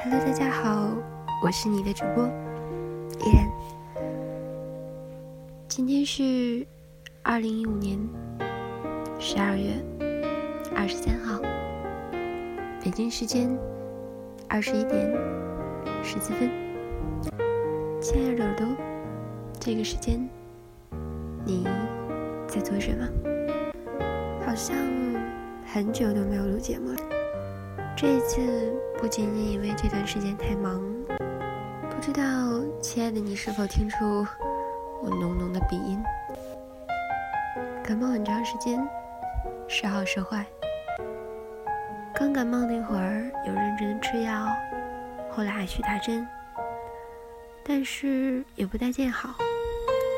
[0.00, 0.96] Hello，大家好，
[1.42, 2.24] 我是你的主播
[3.20, 3.50] 依然。
[5.66, 6.66] 今天是
[7.22, 7.98] 二零一五年
[9.18, 9.74] 十二月
[10.74, 11.40] 二十三号，
[12.82, 13.50] 北京时间
[14.48, 15.10] 二十一点
[16.02, 16.48] 十四分。
[18.00, 18.66] 亲爱的耳朵，
[19.60, 20.26] 这个时间
[21.44, 21.66] 你
[22.48, 23.06] 在做什么？
[24.44, 24.74] 好像
[25.66, 26.96] 很久都没有录节目了。
[27.94, 28.40] 这一次
[28.98, 30.82] 不仅仅因为这段时间太忙，
[31.90, 32.22] 不知道
[32.80, 34.26] 亲爱的你是否听出
[35.02, 36.02] 我浓浓的鼻音？
[37.84, 38.78] 感冒很长时间，
[39.68, 40.46] 时好时坏。
[42.14, 44.48] 刚感冒那会儿有认真吃药，
[45.30, 46.26] 后来还去打针，
[47.62, 49.34] 但是也不太见好，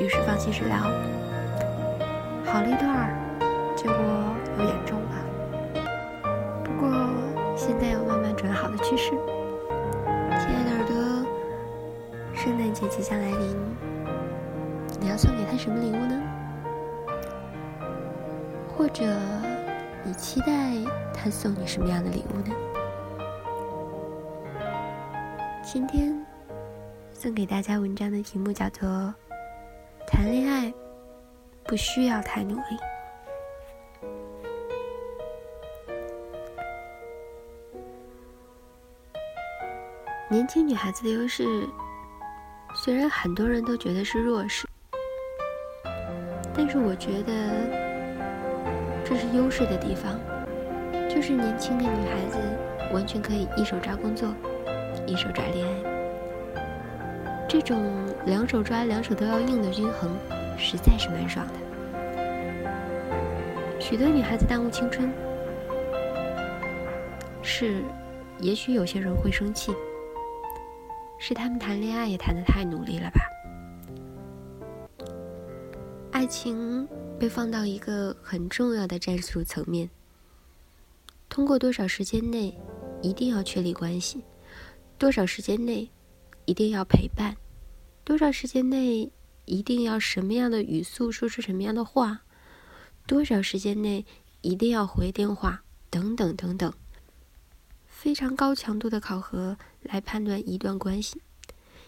[0.00, 0.90] 于是放弃治疗。
[2.46, 3.12] 好了一段儿，
[3.76, 3.96] 结果
[4.58, 5.10] 又严重了。
[6.64, 6.88] 不过
[7.56, 9.10] 现在有慢慢转好的趋势。
[9.10, 10.94] 亲爱的耳朵，
[12.34, 13.56] 圣诞节即将来临，
[15.00, 16.22] 你要送给他什么礼物呢？
[18.76, 19.04] 或者
[20.04, 20.46] 你期待
[21.12, 22.54] 他送你什么样的礼物呢？
[25.62, 26.24] 今天
[27.12, 28.88] 送给大家文章的题目叫做
[30.06, 30.72] 《谈恋爱
[31.66, 32.62] 不需要太努力》。
[40.28, 41.66] 年轻女孩子的优势，
[42.74, 44.66] 虽然很多人都觉得是弱势，
[46.54, 47.32] 但是我觉得
[49.04, 50.18] 这是优势的地方，
[51.08, 52.38] 就是年轻的女孩子
[52.92, 54.34] 完全可以一手抓工作，
[55.06, 55.72] 一手抓恋爱，
[57.48, 57.94] 这种
[58.24, 60.10] 两手抓、两手都要硬的均衡，
[60.58, 61.54] 实在是蛮爽的。
[63.80, 65.12] 许多女孩子耽误青春，
[67.42, 67.82] 是，
[68.40, 69.72] 也许有些人会生气。
[71.18, 73.20] 是他们谈恋爱也谈得太努力了吧？
[76.12, 76.86] 爱情
[77.18, 79.88] 被放到一个很重要的战术层面，
[81.28, 82.54] 通过多少时间内
[83.00, 84.22] 一定要确立关系，
[84.98, 85.90] 多少时间内
[86.44, 87.34] 一定要陪伴，
[88.04, 89.10] 多少时间内
[89.46, 92.20] 一定要什么样的语速说出什么样的话，
[93.06, 94.04] 多少时间内
[94.42, 96.72] 一定要回电话，等等等等。
[97.86, 101.22] 非常高强度的考核来判断一段关系，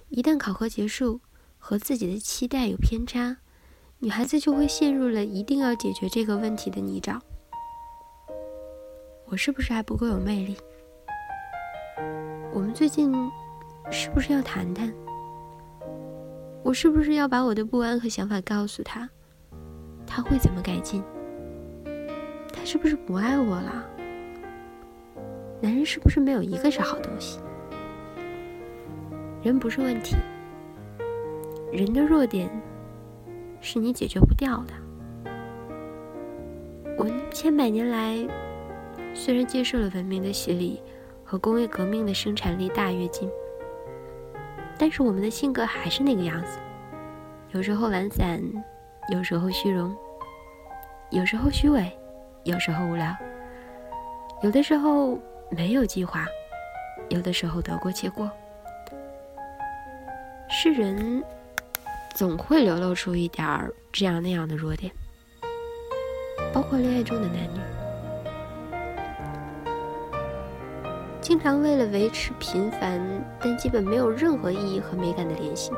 [0.09, 1.21] 一旦考核结束，
[1.59, 3.37] 和自己的期待有偏差，
[3.99, 7.21] 女孩子就会陷入了一定要解决这个问题的泥沼。
[9.27, 10.57] 我是不是还不够有魅力？
[12.55, 13.13] 我们最近
[13.91, 14.91] 是不是要谈谈？
[16.63, 19.09] 我是不是要把我的不安和想法告诉他？
[20.07, 21.03] 他会怎么改进？
[22.53, 23.87] 他是不是不爱我了？
[25.61, 27.41] 男人是不是没有一个是好东西？
[29.43, 30.17] 人不是问题，
[31.73, 32.51] 人的弱点
[33.61, 34.75] 是你解决不掉的。
[36.97, 38.27] 我千百年来
[39.15, 40.83] 虽然接受了文明的洗礼
[41.25, 43.31] 和工业革命的生产力大跃进，
[44.79, 46.59] 但是我们的性格还是那个样子，
[47.51, 48.41] 有时候懒散，
[49.13, 49.95] 有时候虚荣，
[51.11, 51.91] 有时候虚伪，
[52.45, 53.15] 有时候无聊，
[54.43, 55.19] 有的时候。
[55.51, 56.27] 没有计划，
[57.09, 58.31] 有的时候得过且过。
[60.51, 61.25] 是人
[62.15, 64.93] 总会流露出一点儿这样那样的弱点，
[66.53, 67.61] 包括恋爱中的男女，
[71.29, 72.99] 经常为了维持频繁
[73.39, 75.71] 但基本没有任何意义和美感的联系，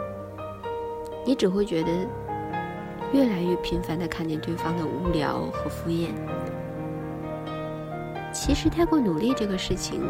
[1.27, 1.91] 你只会觉得
[3.13, 6.11] 越来越频繁的看见对方的无聊和敷衍。
[8.33, 10.01] 其实，太过努力这个事情，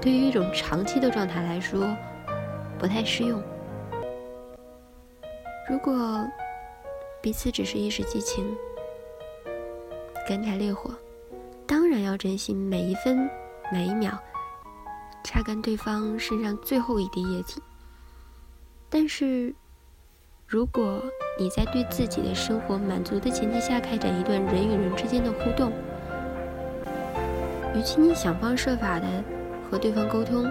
[0.00, 1.84] 对于一种长期的状态来说，
[2.78, 3.42] 不太适用。
[5.68, 6.24] 如果
[7.20, 8.56] 彼此只是一时激情、
[10.28, 10.94] 干柴烈火，
[11.66, 13.28] 当然要珍惜每一分
[13.72, 14.16] 每一秒，
[15.22, 17.60] 擦干对方身上最后一滴液体。
[18.88, 19.54] 但是，
[20.46, 21.00] 如果
[21.38, 25.72] 你在对自己的生活满足的前提下开展一段人与人之间的互动，
[27.72, 29.06] 与其你想方设法的
[29.70, 30.50] 和对方沟通，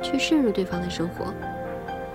[0.00, 1.34] 去渗入对方的生活，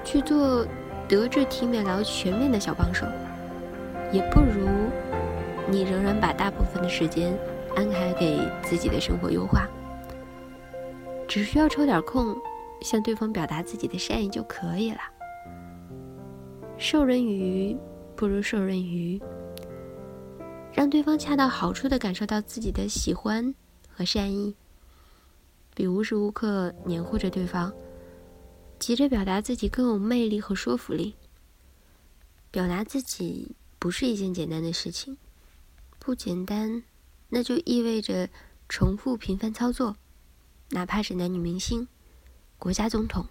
[0.03, 0.65] 去做
[1.07, 3.05] 德智体美劳全面的小帮手，
[4.11, 4.67] 也不如
[5.69, 7.37] 你仍然把大部分的时间
[7.75, 9.69] 安排给自己的生活优化。
[11.31, 12.35] 只需要抽点空，
[12.81, 14.99] 向对方表达自己的善意就可以了。
[16.77, 17.77] 授人以鱼，
[18.17, 19.21] 不如授人以渔。
[20.73, 23.55] 让对方恰到好处的感受到自己的喜欢
[23.87, 24.53] 和善意，
[25.73, 27.73] 比无时无刻黏糊着对方，
[28.77, 31.15] 急着表达自己更有魅力和说服力。
[32.51, 35.17] 表达自己不是一件简单的事情，
[35.97, 36.83] 不简单，
[37.29, 38.27] 那就意味着
[38.67, 39.95] 重复频繁操作，
[40.71, 41.87] 哪怕是男女明星、
[42.57, 43.25] 国家总统。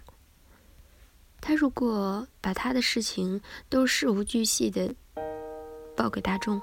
[1.41, 4.93] 他如果把他的事情都事无巨细的
[5.95, 6.61] 报给大众，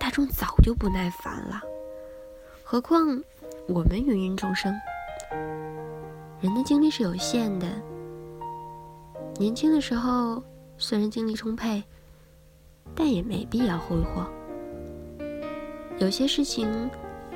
[0.00, 1.60] 大众早就不耐烦了。
[2.64, 3.22] 何况
[3.68, 4.74] 我们芸芸众生，
[6.40, 7.68] 人的精力是有限的。
[9.38, 10.42] 年轻的时候
[10.76, 11.82] 虽然精力充沛，
[12.96, 14.28] 但也没必要挥霍。
[16.00, 16.90] 有些事情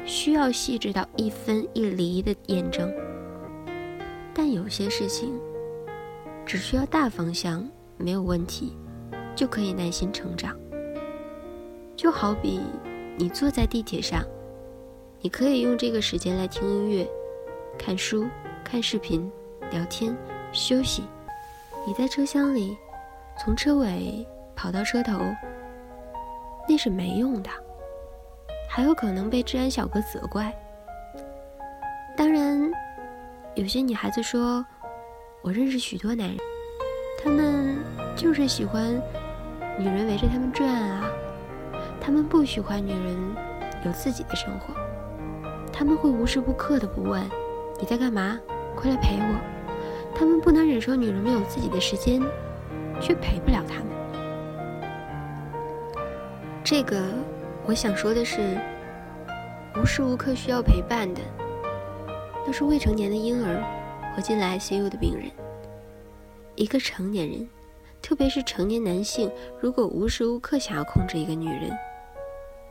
[0.04, 2.92] 需要细致到一分一厘的验证，
[4.34, 5.38] 但有些事情。
[6.46, 7.66] 只需要大方向
[7.96, 8.76] 没有问题，
[9.34, 10.54] 就可以耐心成长。
[11.96, 12.60] 就好比
[13.16, 14.22] 你坐在地铁上，
[15.22, 17.08] 你可以用这个时间来听音乐、
[17.78, 18.26] 看书、
[18.62, 19.26] 看视频、
[19.70, 20.14] 聊天、
[20.52, 21.04] 休息。
[21.86, 22.76] 你在车厢里，
[23.38, 25.18] 从车尾跑到车头，
[26.68, 27.48] 那是没用的，
[28.68, 30.52] 还有可能被治安小哥责怪。
[32.16, 32.70] 当然，
[33.54, 34.64] 有些女孩子说。
[35.42, 36.38] 我认识许多男人，
[37.22, 37.76] 他们
[38.16, 38.98] 就是喜欢
[39.78, 41.04] 女人围着他们转啊。
[42.00, 43.36] 他们不喜欢女人
[43.84, 44.72] 有自己的生活，
[45.70, 47.22] 他们会无时无刻的不问
[47.78, 48.40] 你在干嘛，
[48.74, 49.34] 快来陪我。
[50.14, 52.22] 他们不能忍受女人没有自己的时间，
[52.98, 53.88] 却陪不了他们。
[56.64, 57.02] 这个
[57.66, 58.58] 我想说的是，
[59.76, 61.20] 无时无刻需要陪伴的，
[62.46, 63.62] 都是未成年的婴儿。
[64.14, 65.28] 和进来 ICU 的病人，
[66.54, 67.48] 一个成年人，
[68.00, 69.28] 特别是成年男性，
[69.60, 71.76] 如果无时无刻想要控制一个女人，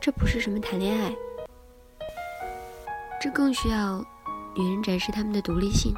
[0.00, 1.14] 这不是什么谈恋爱，
[3.20, 4.02] 这更需要
[4.56, 5.92] 女人展示他们的独立性，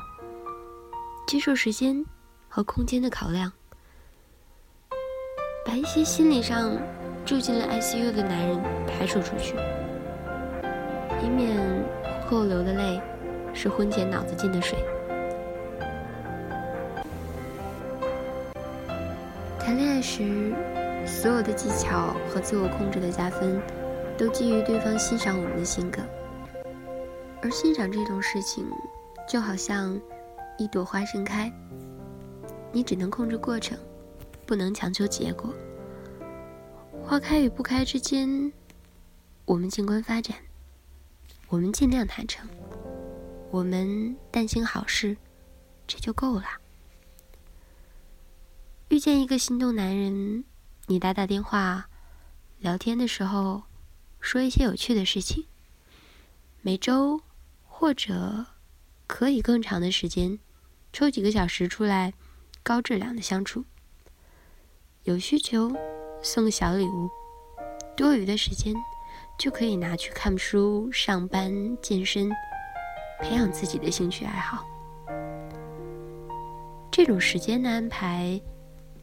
[1.29, 2.05] 接受时间
[2.49, 3.53] 和空间的考量，
[5.65, 6.77] 把一些心理上
[7.27, 8.57] 住进了 ICU 的男人
[8.87, 9.57] 排除出去，
[11.21, 11.59] 以免
[12.25, 13.01] 后流的泪
[13.53, 14.79] 是婚前脑子进的水。
[19.59, 20.55] 谈恋爱时，
[21.05, 23.61] 所有的技巧和自我控制的加分，
[24.17, 26.01] 都基于对方欣赏我们的性格。
[27.43, 28.65] 而欣赏这种事情，
[29.29, 30.01] 就好像
[30.59, 31.53] 一朵花盛开，
[32.71, 33.77] 你只能控制过程，
[34.47, 35.53] 不能强求结果。
[37.09, 38.53] 花开与不开之间，
[39.45, 40.37] 我们静观发展，
[41.47, 42.49] 我们尽量坦诚，
[43.53, 45.17] 我们但行好事，
[45.87, 46.45] 这就够了。
[48.89, 50.43] 遇见一个心动男人，
[50.87, 51.89] 你打打电话，
[52.59, 53.63] 聊天的时候，
[54.21, 55.47] 说一些有趣的事情。
[56.61, 57.23] 每周
[57.63, 58.47] 或者
[59.07, 60.41] 可以更长的时间，
[60.93, 62.15] 抽几个小时出来，
[62.65, 63.65] 高质量的相处。
[65.05, 65.73] 有需求
[66.27, 67.09] 送个小礼物，
[67.97, 68.75] 多余的时间
[69.39, 72.29] 就可以拿去看书、上班、健身，
[73.21, 74.67] 培养自己的兴趣爱好。
[76.91, 78.41] 这种时间的安排。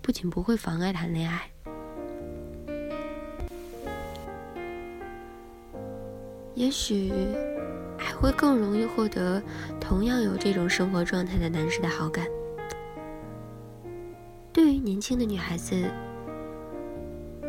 [0.01, 1.49] 不仅不会妨碍谈恋爱，
[6.55, 7.09] 也许
[7.97, 9.41] 还会更容易获得
[9.79, 12.27] 同样有这种生活状态的男士的好感。
[14.51, 15.89] 对于年轻的女孩子，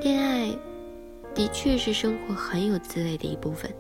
[0.01, 0.51] 恋爱
[1.35, 3.73] 的确是生活很有滋味的一部分，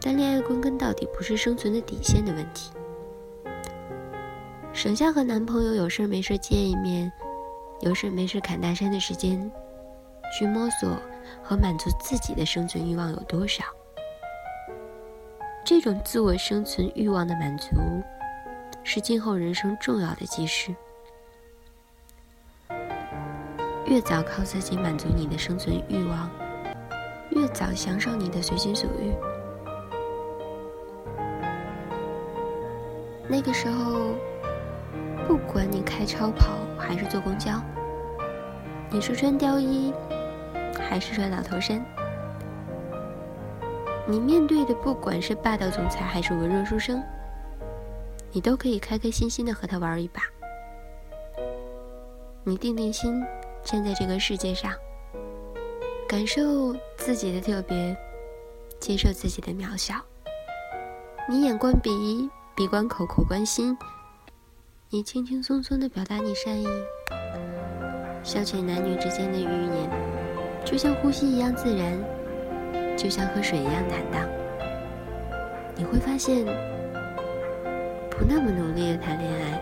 [0.00, 2.72] 但恋爱归根到底不是生存的底线的问题。
[4.72, 7.10] 省下和男朋友有事没事见一面，
[7.80, 9.50] 有事没事侃大山的时间，
[10.36, 10.90] 去摸索
[11.42, 13.64] 和满足自己的生存欲望有多少？
[15.64, 17.68] 这种自我生存欲望的满足，
[18.84, 20.74] 是今后人生重要的基石。
[23.88, 26.30] 越早靠自己满足你的生存欲望，
[27.30, 29.12] 越早享受你的随心所欲。
[33.28, 34.14] 那个时候。
[35.26, 37.60] 不管你开超跑还是坐公交，
[38.88, 39.92] 你是穿貂衣
[40.78, 41.84] 还是穿老头衫，
[44.06, 47.02] 你面对的不管是霸道总裁还是文弱书生，
[48.30, 50.22] 你都可以开开心心的和他玩一把。
[52.44, 53.20] 你定定心，
[53.66, 54.72] 站在这个世界上，
[56.08, 57.96] 感受自己的特别，
[58.78, 59.96] 接受自己的渺小。
[61.28, 63.76] 你眼观鼻，鼻观口，口观心。
[64.88, 66.64] 你轻轻松松的表达你善意，
[68.22, 69.90] 消遣男女之间的欲念，
[70.64, 71.98] 就像呼吸一样自然。
[72.96, 74.28] 就像喝水一样坦荡。
[75.74, 76.46] 你会发现，
[78.08, 79.60] 不那么努力的谈恋爱，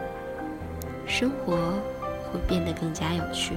[1.06, 1.56] 生活
[2.30, 3.56] 会变得更加有趣。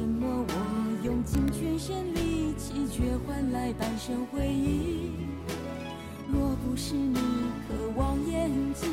[0.00, 0.54] 怎么我
[1.04, 5.10] 用尽全身力气却换来半生回忆？
[6.32, 7.18] 若不是你
[7.68, 8.88] 渴望眼睛，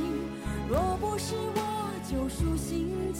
[0.68, 3.17] 若不是我救赎心机。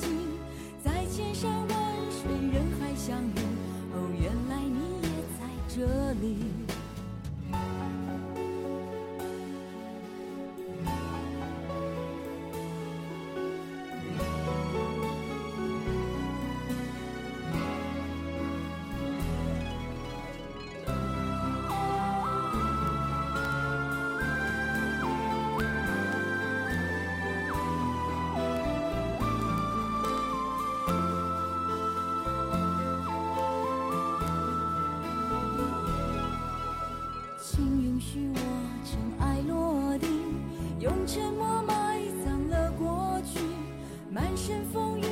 [38.34, 38.40] 我
[38.86, 40.10] 尘埃落定，
[40.80, 43.40] 用沉默埋葬了过去，
[44.10, 45.04] 满身风雨，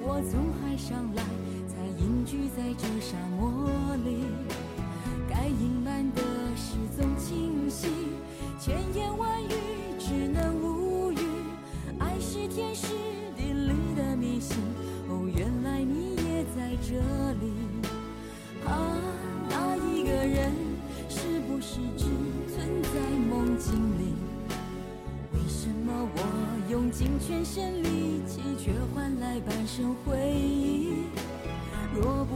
[0.00, 1.23] 我从海上来，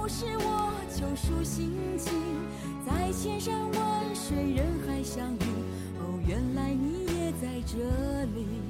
[0.00, 2.14] 不是我救赎心情，
[2.86, 5.44] 在千山万水人海相遇，
[5.98, 7.76] 哦，原来你也在这
[8.34, 8.69] 里。